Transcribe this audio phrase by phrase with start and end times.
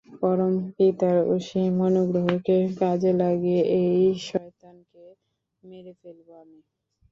[0.19, 5.03] পরম পিতার অসীম অনুগ্রহকে কাজে লাগিয়ে, এই শয়তানকে
[5.63, 6.59] মেরে ফেলব আমি!